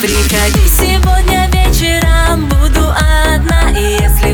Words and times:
Приходи. 0.00 0.66
Сегодня 0.68 1.48
вечером, 1.52 2.46
буду 2.48 2.90
одна, 2.90 3.70
и 3.70 4.02
если 4.02 4.25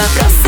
вопрос 0.00 0.39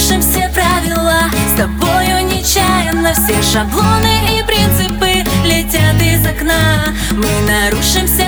нарушим 0.00 0.20
все 0.22 0.48
правила. 0.48 1.24
С 1.52 1.58
тобою 1.58 2.24
нечаянно 2.24 3.12
все 3.12 3.42
шаблоны 3.42 4.38
и 4.38 4.42
принципы 4.42 5.28
летят 5.44 6.00
из 6.00 6.26
окна. 6.26 6.94
Мы 7.12 7.28
нарушим 7.46 8.06
все 8.06 8.19